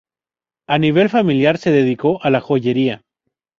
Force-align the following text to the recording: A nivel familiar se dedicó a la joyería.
A 0.67 0.79
nivel 0.79 1.09
familiar 1.09 1.59
se 1.59 1.69
dedicó 1.69 2.19
a 2.23 2.31
la 2.31 2.41
joyería. 2.41 3.03